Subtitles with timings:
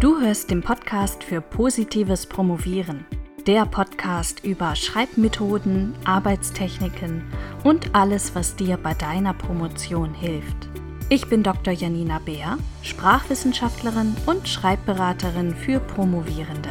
[0.00, 3.04] Du hörst den Podcast für positives Promovieren.
[3.46, 7.30] Der Podcast über Schreibmethoden, Arbeitstechniken
[7.64, 10.70] und alles, was dir bei deiner Promotion hilft.
[11.10, 11.74] Ich bin Dr.
[11.74, 16.70] Janina Beer, Sprachwissenschaftlerin und Schreibberaterin für Promovierende.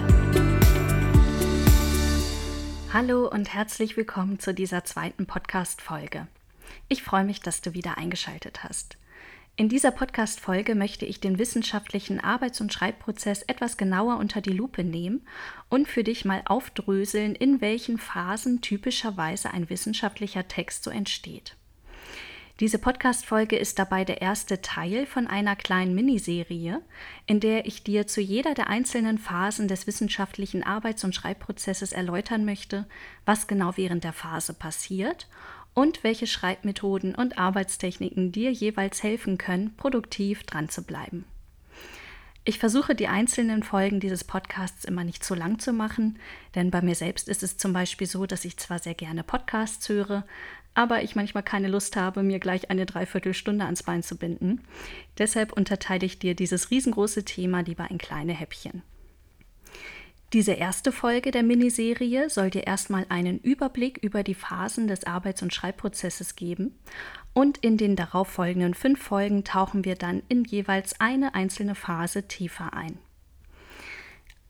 [2.92, 6.26] Hallo und herzlich willkommen zu dieser zweiten Podcast-Folge.
[6.88, 8.98] Ich freue mich, dass du wieder eingeschaltet hast.
[9.60, 14.86] In dieser Podcast-Folge möchte ich den wissenschaftlichen Arbeits- und Schreibprozess etwas genauer unter die Lupe
[14.86, 15.28] nehmen
[15.68, 21.58] und für dich mal aufdröseln, in welchen Phasen typischerweise ein wissenschaftlicher Text so entsteht.
[22.62, 26.82] Diese Podcast-Folge ist dabei der erste Teil von einer kleinen Miniserie,
[27.26, 32.46] in der ich dir zu jeder der einzelnen Phasen des wissenschaftlichen Arbeits- und Schreibprozesses erläutern
[32.46, 32.86] möchte,
[33.26, 35.28] was genau während der Phase passiert
[35.74, 41.26] und welche Schreibmethoden und Arbeitstechniken dir jeweils helfen können, produktiv dran zu bleiben.
[42.46, 46.18] Ich versuche die einzelnen Folgen dieses Podcasts immer nicht zu lang zu machen,
[46.56, 49.88] denn bei mir selbst ist es zum Beispiel so, dass ich zwar sehr gerne Podcasts
[49.88, 50.26] höre,
[50.74, 54.62] aber ich manchmal keine Lust habe, mir gleich eine Dreiviertelstunde ans Bein zu binden.
[55.18, 58.82] Deshalb unterteile ich dir dieses riesengroße Thema lieber in kleine Häppchen.
[60.32, 65.42] Diese erste Folge der Miniserie soll dir erstmal einen Überblick über die Phasen des Arbeits-
[65.42, 66.76] und Schreibprozesses geben
[67.34, 72.74] und in den darauffolgenden fünf Folgen tauchen wir dann in jeweils eine einzelne Phase tiefer
[72.76, 73.00] ein.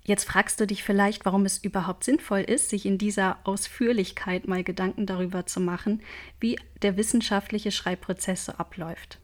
[0.03, 4.65] Jetzt fragst du dich vielleicht, warum es überhaupt sinnvoll ist, sich in dieser Ausführlichkeit mal
[4.65, 6.01] Gedanken darüber zu machen,
[6.41, 9.19] wie der wissenschaftliche Schreibprozess so abläuft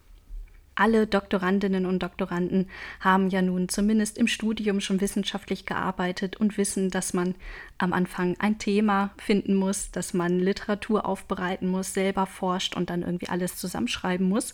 [0.76, 6.90] alle Doktorandinnen und Doktoranden haben ja nun zumindest im Studium schon wissenschaftlich gearbeitet und wissen,
[6.92, 7.36] dass man
[7.78, 13.02] am Anfang ein Thema finden muss, dass man Literatur aufbereiten muss, selber forscht und dann
[13.02, 14.54] irgendwie alles zusammenschreiben muss.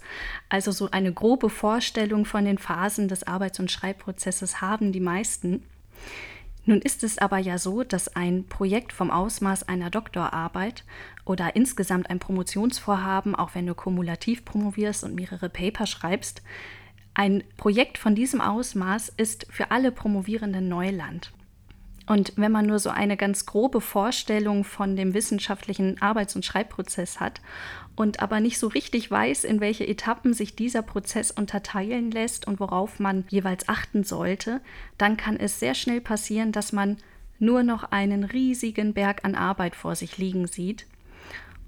[0.50, 5.64] Also so eine grobe Vorstellung von den Phasen des Arbeits- und Schreibprozesses haben die meisten.
[6.66, 10.84] Nun ist es aber ja so, dass ein Projekt vom Ausmaß einer Doktorarbeit
[11.26, 16.44] oder insgesamt ein Promotionsvorhaben, auch wenn du kumulativ promovierst und mehrere Paper schreibst,
[17.14, 21.32] ein Projekt von diesem Ausmaß ist für alle Promovierenden Neuland.
[22.08, 27.20] Und wenn man nur so eine ganz grobe Vorstellung von dem wissenschaftlichen Arbeits- und Schreibprozess
[27.20, 27.42] hat
[27.96, 32.60] und aber nicht so richtig weiß, in welche Etappen sich dieser Prozess unterteilen lässt und
[32.60, 34.62] worauf man jeweils achten sollte,
[34.98, 36.98] dann kann es sehr schnell passieren, dass man
[37.40, 40.86] nur noch einen riesigen Berg an Arbeit vor sich liegen sieht.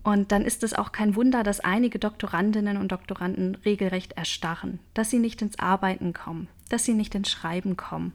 [0.04, 5.10] Und dann ist es auch kein Wunder, dass einige Doktorandinnen und Doktoranden regelrecht erstarren, dass
[5.10, 8.14] sie nicht ins Arbeiten kommen, dass sie nicht ins Schreiben kommen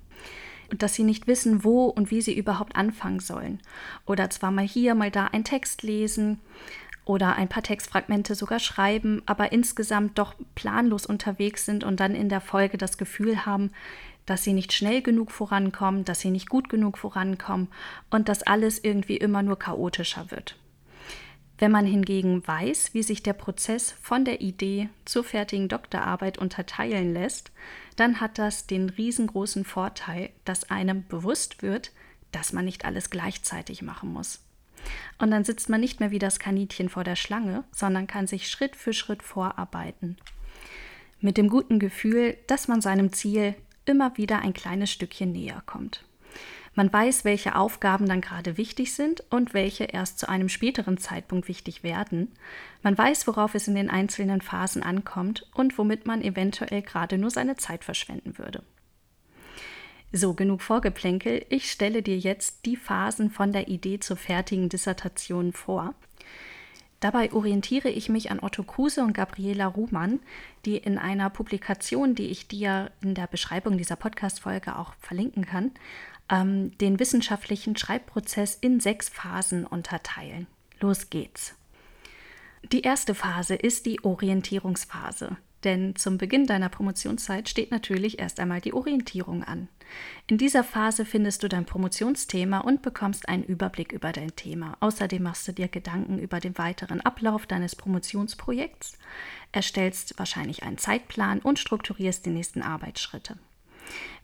[0.71, 3.61] und dass sie nicht wissen, wo und wie sie überhaupt anfangen sollen.
[4.05, 6.39] Oder zwar mal hier, mal da einen Text lesen
[7.09, 12.29] oder ein paar Textfragmente sogar schreiben, aber insgesamt doch planlos unterwegs sind und dann in
[12.29, 13.71] der Folge das Gefühl haben,
[14.27, 17.69] dass sie nicht schnell genug vorankommen, dass sie nicht gut genug vorankommen
[18.11, 20.57] und dass alles irgendwie immer nur chaotischer wird.
[21.57, 27.15] Wenn man hingegen weiß, wie sich der Prozess von der Idee zur fertigen Doktorarbeit unterteilen
[27.15, 27.51] lässt,
[27.97, 31.91] dann hat das den riesengroßen Vorteil, dass einem bewusst wird,
[32.33, 34.41] dass man nicht alles gleichzeitig machen muss.
[35.19, 38.49] Und dann sitzt man nicht mehr wie das Kaninchen vor der Schlange, sondern kann sich
[38.49, 40.17] Schritt für Schritt vorarbeiten.
[41.21, 46.05] Mit dem guten Gefühl, dass man seinem Ziel immer wieder ein kleines Stückchen näher kommt.
[46.75, 51.49] Man weiß, welche Aufgaben dann gerade wichtig sind und welche erst zu einem späteren Zeitpunkt
[51.49, 52.31] wichtig werden.
[52.83, 57.31] Man weiß, worauf es in den einzelnen Phasen ankommt und womit man eventuell gerade nur
[57.31, 58.63] seine Zeit verschwenden würde.
[60.11, 61.45] So, genug Vorgeplänkel.
[61.51, 65.95] Ich stelle dir jetzt die Phasen von der Idee zur fertigen Dissertation vor.
[67.01, 70.21] Dabei orientiere ich mich an Otto Kruse und Gabriela Ruhmann,
[70.65, 75.73] die in einer Publikation, die ich dir in der Beschreibung dieser Podcast-Folge auch verlinken kann,
[76.31, 80.47] ähm, den wissenschaftlichen Schreibprozess in sechs Phasen unterteilen.
[80.81, 81.55] Los geht's.
[82.73, 88.61] Die erste Phase ist die Orientierungsphase, denn zum Beginn deiner Promotionszeit steht natürlich erst einmal
[88.61, 89.69] die Orientierung an.
[90.27, 94.77] In dieser Phase findest du dein Promotionsthema und bekommst einen Überblick über dein Thema.
[94.81, 98.99] Außerdem machst du dir Gedanken über den weiteren Ablauf deines Promotionsprojekts,
[99.53, 103.39] erstellst wahrscheinlich einen Zeitplan und strukturierst die nächsten Arbeitsschritte.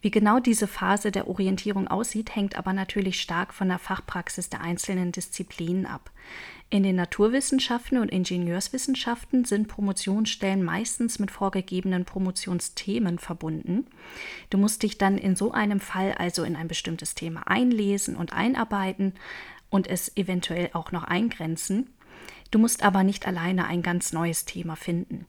[0.01, 4.61] Wie genau diese Phase der Orientierung aussieht, hängt aber natürlich stark von der Fachpraxis der
[4.61, 6.11] einzelnen Disziplinen ab.
[6.71, 13.87] In den Naturwissenschaften und Ingenieurswissenschaften sind Promotionsstellen meistens mit vorgegebenen Promotionsthemen verbunden.
[14.51, 18.33] Du musst dich dann in so einem Fall also in ein bestimmtes Thema einlesen und
[18.33, 19.15] einarbeiten
[19.71, 21.91] und es eventuell auch noch eingrenzen.
[22.51, 25.27] Du musst aber nicht alleine ein ganz neues Thema finden.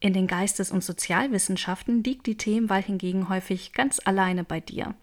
[0.00, 4.94] In den Geistes- und Sozialwissenschaften liegt die Themenwahl hingegen häufig ganz alleine bei dir.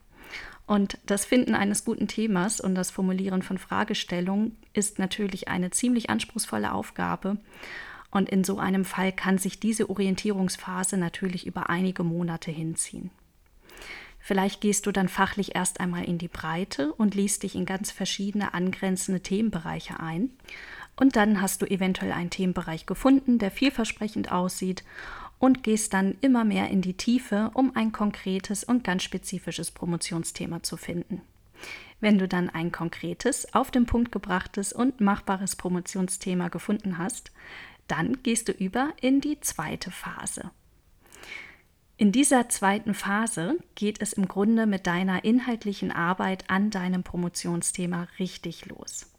[0.68, 6.10] Und das Finden eines guten Themas und das Formulieren von Fragestellungen ist natürlich eine ziemlich
[6.10, 7.38] anspruchsvolle Aufgabe.
[8.10, 13.12] Und in so einem Fall kann sich diese Orientierungsphase natürlich über einige Monate hinziehen.
[14.20, 17.92] Vielleicht gehst du dann fachlich erst einmal in die Breite und liest dich in ganz
[17.92, 20.32] verschiedene angrenzende Themenbereiche ein.
[20.96, 24.84] Und dann hast du eventuell einen Themenbereich gefunden, der vielversprechend aussieht
[25.40, 30.64] und gehst dann immer mehr in die Tiefe, um ein konkretes und ganz spezifisches Promotionsthema
[30.64, 31.22] zu finden.
[32.00, 37.32] Wenn du dann ein konkretes, auf den Punkt gebrachtes und machbares Promotionsthema gefunden hast,
[37.88, 40.52] dann gehst du über in die zweite Phase.
[41.98, 48.08] In dieser zweiten Phase geht es im Grunde mit deiner inhaltlichen Arbeit an deinem Promotionsthema
[48.20, 49.15] richtig los.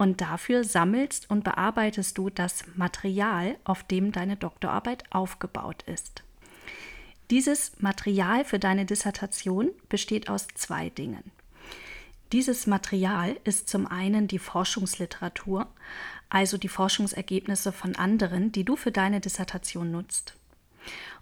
[0.00, 6.22] Und dafür sammelst und bearbeitest du das Material, auf dem deine Doktorarbeit aufgebaut ist.
[7.28, 11.30] Dieses Material für deine Dissertation besteht aus zwei Dingen.
[12.32, 15.66] Dieses Material ist zum einen die Forschungsliteratur,
[16.30, 20.34] also die Forschungsergebnisse von anderen, die du für deine Dissertation nutzt.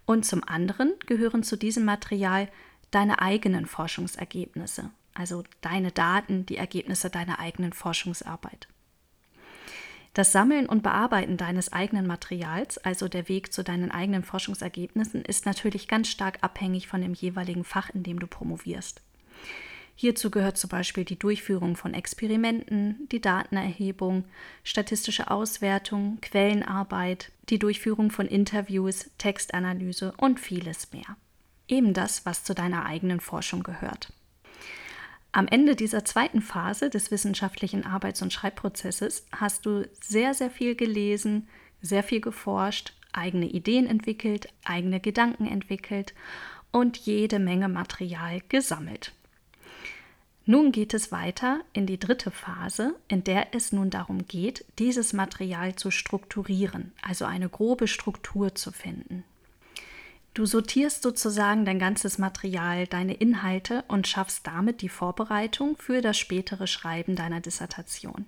[0.07, 2.49] Und zum anderen gehören zu diesem Material
[2.93, 8.69] deine eigenen Forschungsergebnisse, also deine Daten, die Ergebnisse deiner eigenen Forschungsarbeit.
[10.15, 15.47] Das Sammeln und Bearbeiten deines eigenen Materials, also der Weg zu deinen eigenen Forschungsergebnissen, ist
[15.47, 19.03] natürlich ganz stark abhängig von dem jeweiligen Fach, in dem du promovierst.
[19.95, 24.25] Hierzu gehört zum Beispiel die Durchführung von Experimenten, die Datenerhebung,
[24.63, 31.17] statistische Auswertung, Quellenarbeit, die Durchführung von Interviews, Textanalyse und vieles mehr.
[31.67, 34.13] Eben das, was zu deiner eigenen Forschung gehört.
[35.39, 40.75] Am Ende dieser zweiten Phase des wissenschaftlichen Arbeits- und Schreibprozesses hast du sehr, sehr viel
[40.75, 41.47] gelesen,
[41.81, 46.13] sehr viel geforscht, eigene Ideen entwickelt, eigene Gedanken entwickelt
[46.73, 49.13] und jede Menge Material gesammelt.
[50.45, 55.13] Nun geht es weiter in die dritte Phase, in der es nun darum geht, dieses
[55.13, 59.23] Material zu strukturieren, also eine grobe Struktur zu finden.
[60.35, 66.17] Du sortierst sozusagen dein ganzes Material, deine Inhalte und schaffst damit die Vorbereitung für das
[66.17, 68.27] spätere Schreiben deiner Dissertation.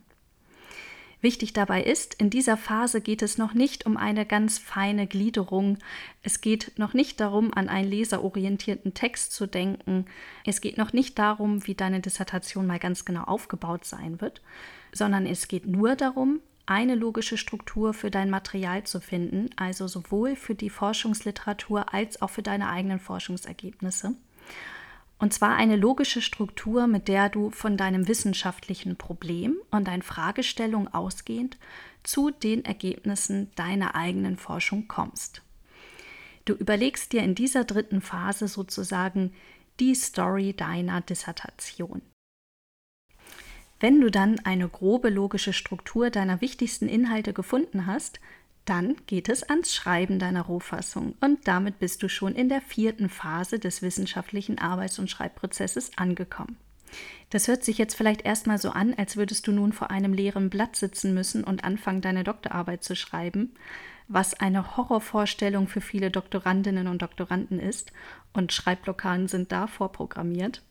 [1.23, 5.76] Wichtig dabei ist, in dieser Phase geht es noch nicht um eine ganz feine Gliederung.
[6.23, 10.06] Es geht noch nicht darum, an einen leserorientierten Text zu denken.
[10.46, 14.41] Es geht noch nicht darum, wie deine Dissertation mal ganz genau aufgebaut sein wird,
[14.93, 20.37] sondern es geht nur darum, eine logische Struktur für dein Material zu finden, also sowohl
[20.37, 24.14] für die Forschungsliteratur als auch für deine eigenen Forschungsergebnisse.
[25.19, 30.87] Und zwar eine logische Struktur, mit der du von deinem wissenschaftlichen Problem und deinen Fragestellungen
[30.94, 31.58] ausgehend
[32.05, 35.43] zu den Ergebnissen deiner eigenen Forschung kommst.
[36.44, 39.32] Du überlegst dir in dieser dritten Phase sozusagen
[39.81, 42.00] die Story deiner Dissertation.
[43.81, 48.21] Wenn du dann eine grobe logische Struktur deiner wichtigsten Inhalte gefunden hast,
[48.67, 53.09] dann geht es ans Schreiben deiner Rohfassung und damit bist du schon in der vierten
[53.09, 56.59] Phase des wissenschaftlichen Arbeits- und Schreibprozesses angekommen.
[57.31, 60.50] Das hört sich jetzt vielleicht erstmal so an, als würdest du nun vor einem leeren
[60.50, 63.55] Blatt sitzen müssen und anfangen, deine Doktorarbeit zu schreiben,
[64.09, 67.93] was eine Horrorvorstellung für viele Doktorandinnen und Doktoranden ist,
[68.32, 70.63] und Schreibblockaden sind da vorprogrammiert.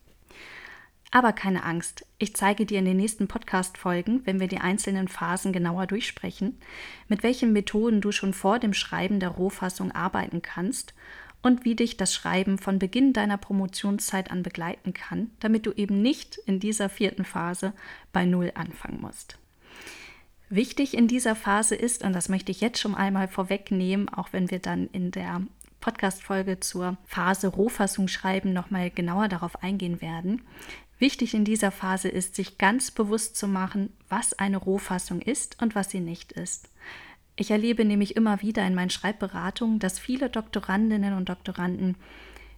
[1.12, 5.52] Aber keine Angst, ich zeige dir in den nächsten Podcast-Folgen, wenn wir die einzelnen Phasen
[5.52, 6.60] genauer durchsprechen,
[7.08, 10.94] mit welchen Methoden du schon vor dem Schreiben der Rohfassung arbeiten kannst
[11.42, 16.02] und wie dich das Schreiben von Beginn deiner Promotionszeit an begleiten kann, damit du eben
[16.02, 17.74] nicht in dieser vierten Phase
[18.14, 19.40] bei Null anfangen musst.
[20.50, 24.52] Wichtig in dieser Phase ist, und das möchte ich jetzt schon einmal vorwegnehmen, auch wenn
[24.52, 25.42] wir dann in der
[25.80, 30.42] Podcast-Folge zur Phase Rohfassung schreiben nochmal genauer darauf eingehen werden.
[31.00, 35.74] Wichtig in dieser Phase ist, sich ganz bewusst zu machen, was eine Rohfassung ist und
[35.74, 36.70] was sie nicht ist.
[37.38, 41.96] Ich erlebe nämlich immer wieder in meinen Schreibberatungen, dass viele Doktorandinnen und Doktoranden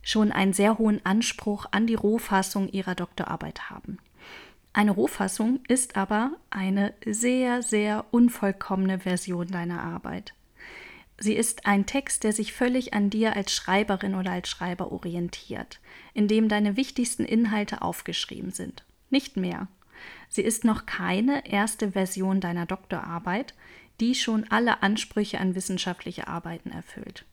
[0.01, 3.99] schon einen sehr hohen Anspruch an die Rohfassung ihrer Doktorarbeit haben.
[4.73, 10.33] Eine Rohfassung ist aber eine sehr, sehr unvollkommene Version deiner Arbeit.
[11.21, 15.79] Sie ist ein Text, der sich völlig an dir als Schreiberin oder als Schreiber orientiert,
[16.15, 18.83] in dem deine wichtigsten Inhalte aufgeschrieben sind.
[19.11, 19.67] Nicht mehr.
[20.29, 23.53] Sie ist noch keine erste Version deiner Doktorarbeit,
[23.99, 27.23] die schon alle Ansprüche an wissenschaftliche Arbeiten erfüllt.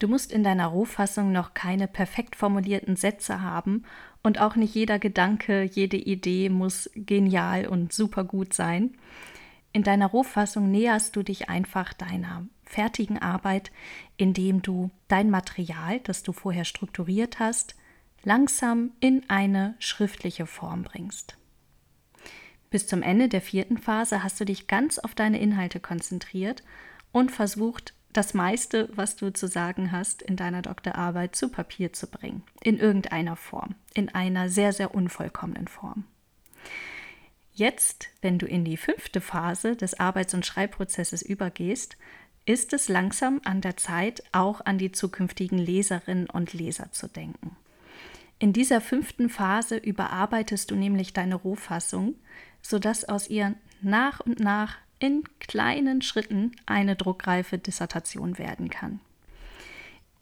[0.00, 3.84] Du musst in deiner Rohfassung noch keine perfekt formulierten Sätze haben
[4.24, 8.96] und auch nicht jeder Gedanke, jede Idee muss genial und super gut sein.
[9.76, 13.70] In deiner Rohfassung näherst du dich einfach deiner fertigen Arbeit,
[14.16, 17.74] indem du dein Material, das du vorher strukturiert hast,
[18.22, 21.36] langsam in eine schriftliche Form bringst.
[22.70, 26.62] Bis zum Ende der vierten Phase hast du dich ganz auf deine Inhalte konzentriert
[27.12, 32.06] und versucht, das meiste, was du zu sagen hast, in deiner Doktorarbeit zu Papier zu
[32.06, 32.44] bringen.
[32.62, 33.74] In irgendeiner Form.
[33.92, 36.04] In einer sehr, sehr unvollkommenen Form.
[37.56, 41.96] Jetzt, wenn du in die fünfte Phase des Arbeits- und Schreibprozesses übergehst,
[42.44, 47.56] ist es langsam an der Zeit, auch an die zukünftigen Leserinnen und Leser zu denken.
[48.38, 52.16] In dieser fünften Phase überarbeitest du nämlich deine Rohfassung,
[52.60, 59.00] sodass aus ihr nach und nach in kleinen Schritten eine druckreife Dissertation werden kann.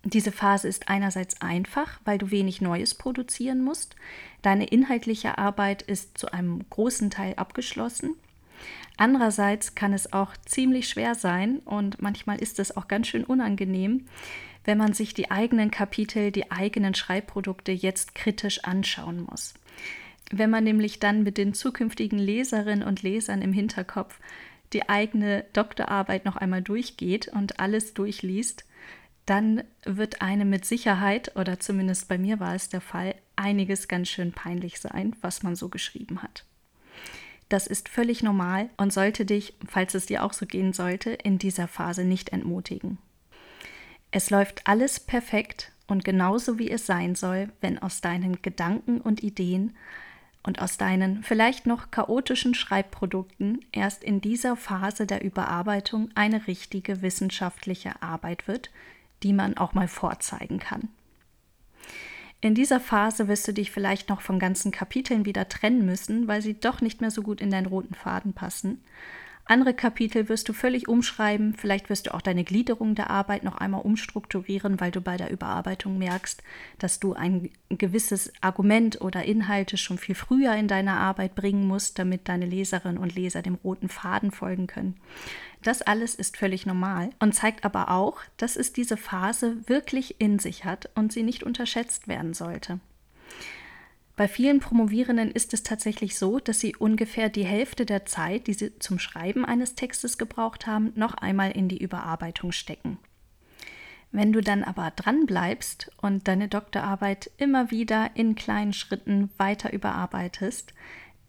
[0.05, 3.97] Diese Phase ist einerseits einfach, weil du wenig Neues produzieren musst.
[4.43, 8.15] Deine inhaltliche Arbeit ist zu einem großen Teil abgeschlossen.
[8.97, 14.07] Andererseits kann es auch ziemlich schwer sein und manchmal ist es auch ganz schön unangenehm,
[14.65, 19.55] wenn man sich die eigenen Kapitel, die eigenen Schreibprodukte jetzt kritisch anschauen muss.
[20.31, 24.21] Wenn man nämlich dann mit den zukünftigen Leserinnen und Lesern im Hinterkopf
[24.73, 28.65] die eigene Doktorarbeit noch einmal durchgeht und alles durchliest,
[29.27, 34.09] dann wird einem mit Sicherheit, oder zumindest bei mir war es der Fall, einiges ganz
[34.09, 36.45] schön peinlich sein, was man so geschrieben hat.
[37.49, 41.39] Das ist völlig normal und sollte dich, falls es dir auch so gehen sollte, in
[41.39, 42.99] dieser Phase nicht entmutigen.
[44.11, 49.23] Es läuft alles perfekt und genauso wie es sein soll, wenn aus deinen Gedanken und
[49.23, 49.75] Ideen
[50.43, 57.03] und aus deinen vielleicht noch chaotischen Schreibprodukten erst in dieser Phase der Überarbeitung eine richtige
[57.03, 58.71] wissenschaftliche Arbeit wird,
[59.23, 60.89] die man auch mal vorzeigen kann.
[62.41, 66.43] In dieser Phase wirst du dich vielleicht noch von ganzen Kapiteln wieder trennen müssen, weil
[66.43, 68.83] sie doch nicht mehr so gut in deinen roten Faden passen.
[69.47, 73.57] Andere Kapitel wirst du völlig umschreiben, vielleicht wirst du auch deine Gliederung der Arbeit noch
[73.57, 76.43] einmal umstrukturieren, weil du bei der Überarbeitung merkst,
[76.79, 81.99] dass du ein gewisses Argument oder Inhalte schon viel früher in deiner Arbeit bringen musst,
[81.99, 84.97] damit deine Leserinnen und Leser dem roten Faden folgen können.
[85.65, 90.39] Das alles ist völlig normal und zeigt aber auch, dass es diese Phase wirklich in
[90.39, 92.81] sich hat und sie nicht unterschätzt werden sollte.
[94.15, 98.53] Bei vielen Promovierenden ist es tatsächlich so, dass sie ungefähr die Hälfte der Zeit, die
[98.53, 102.99] sie zum Schreiben eines Textes gebraucht haben, noch einmal in die Überarbeitung stecken.
[104.13, 109.73] Wenn du dann aber dran bleibst und deine Doktorarbeit immer wieder in kleinen Schritten weiter
[109.73, 110.75] überarbeitest,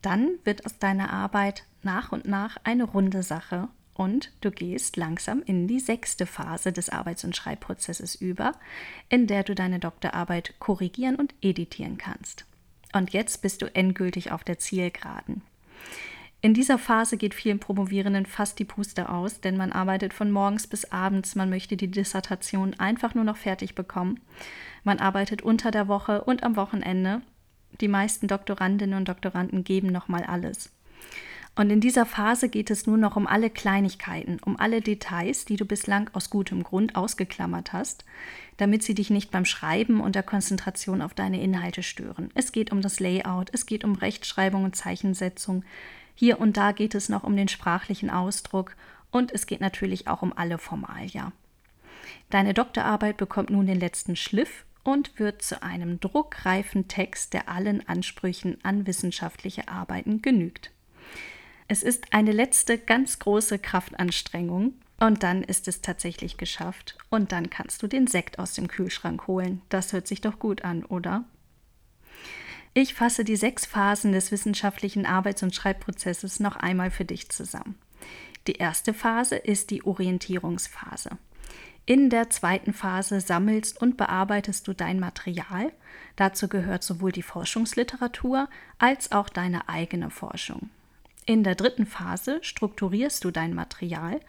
[0.01, 5.41] dann wird aus deiner Arbeit nach und nach eine runde Sache und du gehst langsam
[5.45, 8.51] in die sechste Phase des Arbeits- und Schreibprozesses über,
[9.09, 12.45] in der du deine Doktorarbeit korrigieren und editieren kannst.
[12.93, 15.41] Und jetzt bist du endgültig auf der Zielgeraden.
[16.41, 20.67] In dieser Phase geht vielen Promovierenden fast die Puste aus, denn man arbeitet von morgens
[20.67, 24.19] bis abends, man möchte die Dissertation einfach nur noch fertig bekommen.
[24.83, 27.21] Man arbeitet unter der Woche und am Wochenende.
[27.81, 30.71] Die meisten Doktorandinnen und Doktoranden geben nochmal alles.
[31.57, 35.55] Und in dieser Phase geht es nur noch um alle Kleinigkeiten, um alle Details, die
[35.55, 38.03] du bislang aus gutem Grund ausgeklammert hast,
[38.57, 42.29] damit sie dich nicht beim Schreiben und der Konzentration auf deine Inhalte stören.
[42.35, 45.63] Es geht um das Layout, es geht um Rechtschreibung und Zeichensetzung.
[46.13, 48.75] Hier und da geht es noch um den sprachlichen Ausdruck
[49.09, 51.31] und es geht natürlich auch um alle Formalia.
[52.29, 57.87] Deine Doktorarbeit bekommt nun den letzten Schliff und wird zu einem druckreifen Text, der allen
[57.87, 60.74] Ansprüchen an wissenschaftliche Arbeiten genügt.
[61.67, 67.49] Es ist eine letzte ganz große Kraftanstrengung und dann ist es tatsächlich geschafft und dann
[67.49, 69.61] kannst du den Sekt aus dem Kühlschrank holen.
[69.69, 71.25] Das hört sich doch gut an, oder?
[72.75, 77.75] Ich fasse die sechs Phasen des wissenschaftlichen Arbeits- und Schreibprozesses noch einmal für dich zusammen.
[78.47, 81.17] Die erste Phase ist die Orientierungsphase.
[81.87, 85.71] In der zweiten Phase sammelst und bearbeitest du dein Material.
[86.15, 90.69] Dazu gehört sowohl die Forschungsliteratur als auch deine eigene Forschung.
[91.27, 94.19] In der dritten Phase strukturierst du dein Material,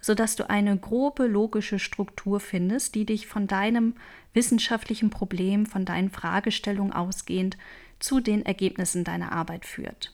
[0.00, 3.94] sodass du eine grobe logische Struktur findest, die dich von deinem
[4.34, 7.56] wissenschaftlichen Problem, von deinen Fragestellungen ausgehend
[7.98, 10.12] zu den Ergebnissen deiner Arbeit führt.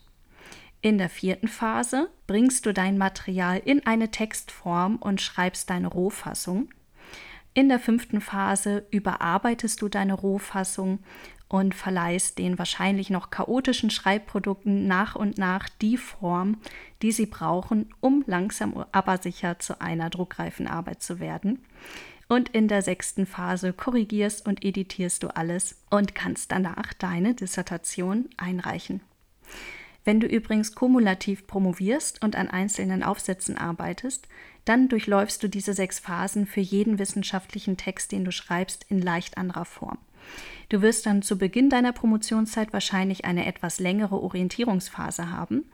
[0.80, 6.70] In der vierten Phase bringst du dein Material in eine Textform und schreibst deine Rohfassung.
[7.52, 11.00] In der fünften Phase überarbeitest du deine Rohfassung
[11.50, 16.58] und verleihst den wahrscheinlich noch chaotischen Schreibprodukten nach und nach die Form,
[17.02, 21.58] die sie brauchen, um langsam aber sicher zu einer druckreifen Arbeit zu werden.
[22.28, 28.28] Und in der sechsten Phase korrigierst und editierst du alles und kannst danach deine Dissertation
[28.36, 29.00] einreichen.
[30.04, 34.28] Wenn du übrigens kumulativ promovierst und an einzelnen Aufsätzen arbeitest,
[34.64, 39.36] dann durchläufst du diese sechs Phasen für jeden wissenschaftlichen Text, den du schreibst, in leicht
[39.36, 39.98] anderer Form.
[40.68, 45.64] Du wirst dann zu Beginn deiner Promotionszeit wahrscheinlich eine etwas längere Orientierungsphase haben,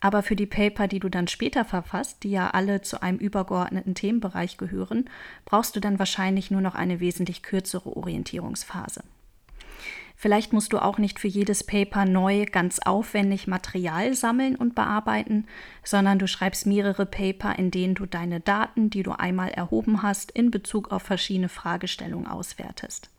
[0.00, 3.94] aber für die Paper, die du dann später verfasst, die ja alle zu einem übergeordneten
[3.94, 5.08] Themenbereich gehören,
[5.44, 9.02] brauchst du dann wahrscheinlich nur noch eine wesentlich kürzere Orientierungsphase.
[10.18, 15.46] Vielleicht musst du auch nicht für jedes Paper neu ganz aufwendig Material sammeln und bearbeiten,
[15.84, 20.30] sondern du schreibst mehrere Paper, in denen du deine Daten, die du einmal erhoben hast,
[20.30, 23.10] in Bezug auf verschiedene Fragestellungen auswertest.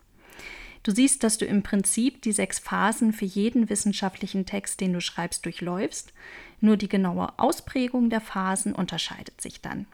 [0.82, 5.00] Du siehst, dass du im Prinzip die sechs Phasen für jeden wissenschaftlichen Text, den du
[5.00, 6.12] schreibst, durchläufst.
[6.60, 9.86] Nur die genaue Ausprägung der Phasen unterscheidet sich dann.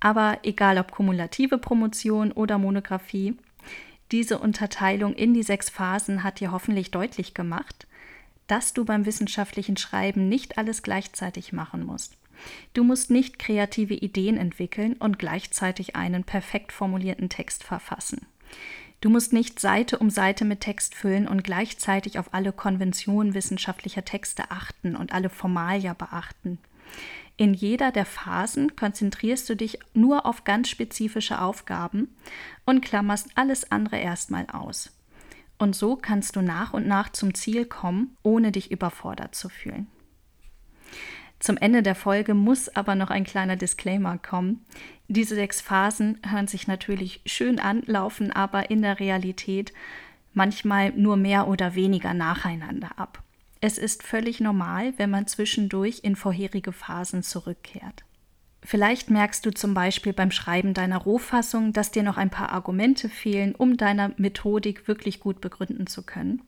[0.00, 3.36] Aber egal ob kumulative Promotion oder Monographie,
[4.12, 7.86] diese Unterteilung in die sechs Phasen hat dir hoffentlich deutlich gemacht,
[8.46, 12.16] dass du beim wissenschaftlichen Schreiben nicht alles gleichzeitig machen musst.
[12.74, 18.26] Du musst nicht kreative Ideen entwickeln und gleichzeitig einen perfekt formulierten Text verfassen.
[19.04, 24.06] Du musst nicht Seite um Seite mit Text füllen und gleichzeitig auf alle Konventionen wissenschaftlicher
[24.06, 26.58] Texte achten und alle Formalia beachten.
[27.36, 32.16] In jeder der Phasen konzentrierst du dich nur auf ganz spezifische Aufgaben
[32.64, 34.90] und klammerst alles andere erstmal aus.
[35.58, 39.86] Und so kannst du nach und nach zum Ziel kommen, ohne dich überfordert zu fühlen.
[41.44, 44.64] Zum Ende der Folge muss aber noch ein kleiner Disclaimer kommen.
[45.08, 49.74] Diese sechs Phasen hören sich natürlich schön an, laufen aber in der Realität
[50.32, 53.22] manchmal nur mehr oder weniger nacheinander ab.
[53.60, 58.06] Es ist völlig normal, wenn man zwischendurch in vorherige Phasen zurückkehrt.
[58.62, 63.10] Vielleicht merkst du zum Beispiel beim Schreiben deiner Rohfassung, dass dir noch ein paar Argumente
[63.10, 66.40] fehlen, um deine Methodik wirklich gut begründen zu können.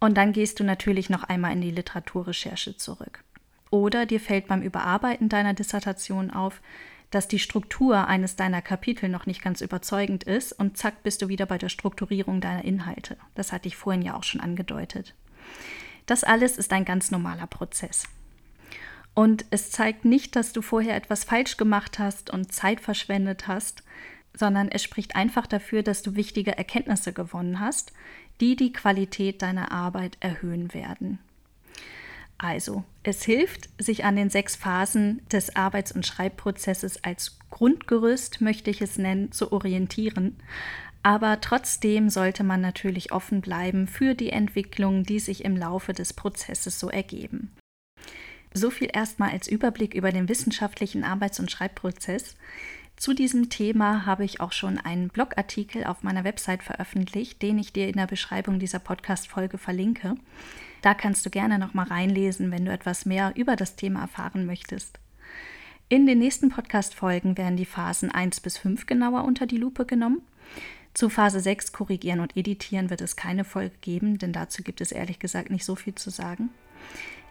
[0.00, 3.22] Und dann gehst du natürlich noch einmal in die Literaturrecherche zurück.
[3.70, 6.60] Oder dir fällt beim Überarbeiten deiner Dissertation auf,
[7.10, 11.28] dass die Struktur eines deiner Kapitel noch nicht ganz überzeugend ist und zack bist du
[11.28, 13.16] wieder bei der Strukturierung deiner Inhalte.
[13.34, 15.14] Das hatte ich vorhin ja auch schon angedeutet.
[16.06, 18.04] Das alles ist ein ganz normaler Prozess.
[19.14, 23.82] Und es zeigt nicht, dass du vorher etwas falsch gemacht hast und Zeit verschwendet hast,
[24.34, 27.92] sondern es spricht einfach dafür, dass du wichtige Erkenntnisse gewonnen hast,
[28.40, 31.18] die die Qualität deiner Arbeit erhöhen werden.
[32.38, 38.70] Also, es hilft, sich an den sechs Phasen des Arbeits- und Schreibprozesses als Grundgerüst, möchte
[38.70, 40.36] ich es nennen, zu orientieren.
[41.02, 46.12] Aber trotzdem sollte man natürlich offen bleiben für die Entwicklungen, die sich im Laufe des
[46.12, 47.52] Prozesses so ergeben.
[48.52, 52.36] So viel erstmal als Überblick über den wissenschaftlichen Arbeits- und Schreibprozess.
[52.96, 57.72] Zu diesem Thema habe ich auch schon einen Blogartikel auf meiner Website veröffentlicht, den ich
[57.72, 60.16] dir in der Beschreibung dieser Podcast-Folge verlinke.
[60.86, 64.46] Da kannst du gerne noch mal reinlesen, wenn du etwas mehr über das Thema erfahren
[64.46, 65.00] möchtest.
[65.88, 70.22] In den nächsten Podcast-Folgen werden die Phasen 1 bis 5 genauer unter die Lupe genommen.
[70.94, 74.92] Zu Phase 6 korrigieren und editieren wird es keine Folge geben, denn dazu gibt es
[74.92, 76.50] ehrlich gesagt nicht so viel zu sagen.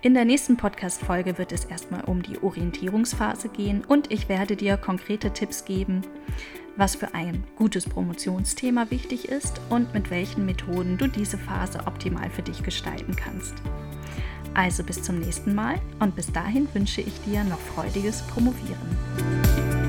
[0.01, 4.75] In der nächsten Podcast-Folge wird es erstmal um die Orientierungsphase gehen und ich werde dir
[4.75, 6.01] konkrete Tipps geben,
[6.77, 12.29] was für ein gutes Promotionsthema wichtig ist und mit welchen Methoden du diese Phase optimal
[12.29, 13.53] für dich gestalten kannst.
[14.53, 19.84] Also bis zum nächsten Mal und bis dahin wünsche ich dir noch freudiges Promovieren.